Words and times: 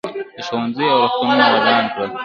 ده 0.35 0.41
ښوونځي 0.47 0.85
او 0.91 0.97
روغتونونه 1.01 1.45
ودان 1.53 1.83
کړل. 1.93 2.09